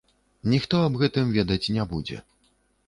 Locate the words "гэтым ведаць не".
1.03-1.83